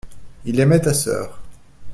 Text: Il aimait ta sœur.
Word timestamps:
Il 0.45 0.59
aimait 0.59 0.81
ta 0.81 0.95
sœur. 0.95 1.39